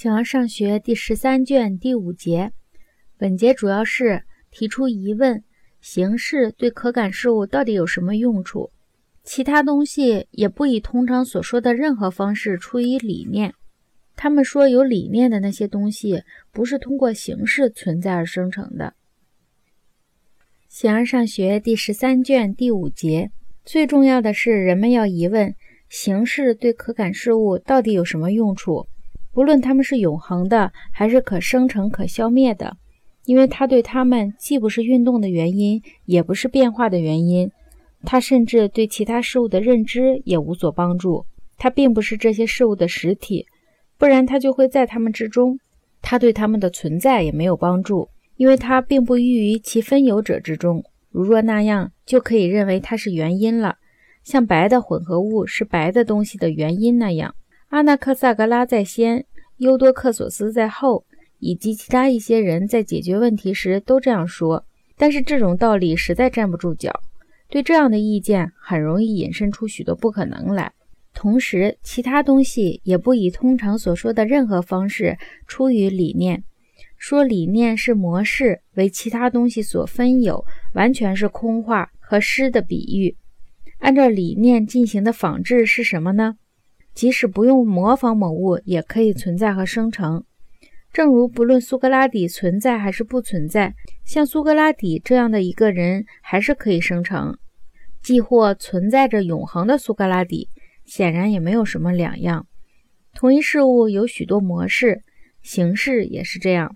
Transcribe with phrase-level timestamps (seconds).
[0.00, 2.52] 形而上学第十三卷第五节，
[3.16, 5.42] 本节主要是提出疑问：
[5.80, 8.70] 形式对可感事物到底有什么用处？
[9.24, 13.52] 其他东西也不以通常所说的任何方式出于理念。
[14.14, 16.22] 他们说有理念的那些东西，
[16.52, 18.94] 不是通过形式存在而生成的。
[20.68, 23.32] 形而上学第十三卷第五节，
[23.64, 25.56] 最重要的是人们要疑问：
[25.88, 28.86] 形式对可感事物到底有什么用处？
[29.32, 32.76] 不论它们是永恒的，还是可生成、可消灭的，
[33.24, 37.50] 因为它对它们既不是运动的原因，也不是变化的原因。
[38.04, 41.24] 它甚至对其他事物的认知也无所帮助。
[41.56, 43.46] 它并不是这些事物的实体，
[43.96, 45.58] 不然它就会在它们之中。
[46.00, 50.84] 它对它们的存在也没有帮助，因为它并不寓于其分有者之中。
[51.10, 53.76] 如若那样，就可以认为它是原因了，
[54.22, 57.34] 像白的混合物是白的东西的原因那样。
[57.68, 59.26] 阿纳克萨格拉在先，
[59.58, 61.04] 尤多克索斯在后，
[61.38, 64.64] 以及其他一些人在解决问题时都这样说。
[64.96, 66.90] 但是这种道理实在站不住脚，
[67.48, 70.72] 对这样的意见很容易引申出许多不可能来。
[71.12, 76.42] 同时，其他东西也不以通常所说的任何方式出于理念。
[76.96, 83.14] 说理念是模式为其他东西所分有，完全是空话和诗的比喻。
[83.78, 86.36] 按照理念进行的仿制是什么呢？
[86.98, 90.24] 即使不用模仿某物，也可以存在和生成。
[90.92, 93.72] 正如不论苏格拉底存在还是不存在，
[94.04, 97.38] 像苏格拉底这样的一个人还是可以生成。
[98.02, 100.48] 即或存在着永恒的苏格拉底，
[100.86, 102.44] 显然也没有什么两样。
[103.14, 105.00] 同一事物有许多模式，
[105.40, 106.74] 形式也是这样。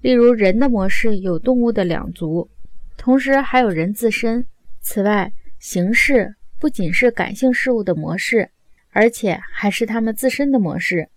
[0.00, 2.48] 例如，人的模式有动物的两足，
[2.96, 4.42] 同时还有人自身。
[4.80, 8.48] 此外，形式不仅是感性事物的模式。
[8.90, 11.08] 而且还是它们自身的模式，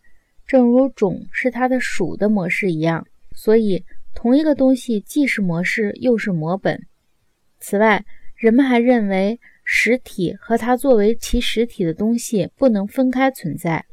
[0.45, 3.05] 正如种是它的属的模式一样。
[3.35, 6.85] 所以，同一个东西既是模式，又是模本。
[7.59, 13.85] 此外，人们还认为实体和它作为其实体的东西不能分开存在。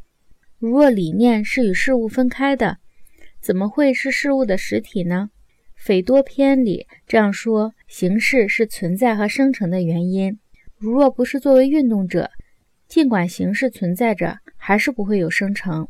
[0.58, 2.78] 如若理念是与事物分开的，
[3.40, 5.30] 怎么会是事物的实体呢？
[5.74, 10.38] 斐多篇里这样说：形式是存在和生成的原因。
[10.76, 12.30] 如若不是作为运动者。
[12.90, 15.86] 尽管形式存在着，还是不会有生成，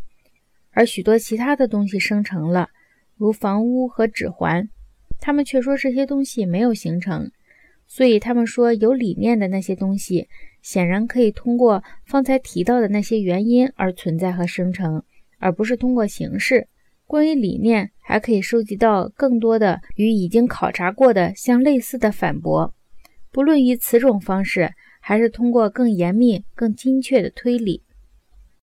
[0.72, 2.68] 而许多其他的东西生成了，
[3.16, 4.68] 如房屋和指环，
[5.18, 7.30] 他们却说这些东西没有形成。
[7.86, 10.28] 所以他们说有理念的那些东西，
[10.60, 15.02] 显然可以通过方才提到的那些原因而存在和生成，
[15.38, 16.68] 而不是通过形式。
[17.06, 22.74] 关于理念，还可以收集到更多的与已经考察过的相类似的反驳，
[23.32, 24.70] 不论于此种方式。
[25.00, 27.82] 还是通过更严密、更精确的推理。